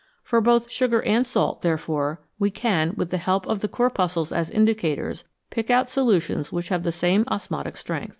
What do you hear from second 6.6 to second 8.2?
have the same osmotic effect.